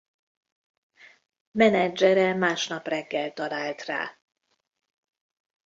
[1.51, 4.17] Menedzsere másnap reggel talált rá.